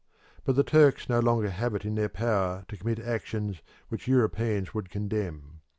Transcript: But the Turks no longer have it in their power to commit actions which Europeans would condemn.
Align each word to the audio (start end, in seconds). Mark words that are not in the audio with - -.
But 0.45 0.55
the 0.55 0.63
Turks 0.63 1.07
no 1.09 1.19
longer 1.19 1.51
have 1.51 1.75
it 1.75 1.85
in 1.85 1.93
their 1.93 2.09
power 2.09 2.65
to 2.69 2.75
commit 2.75 2.97
actions 2.97 3.61
which 3.89 4.07
Europeans 4.07 4.73
would 4.73 4.89
condemn. 4.89 5.61